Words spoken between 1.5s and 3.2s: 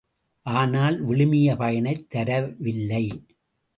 பயனைத் தரவில்லை.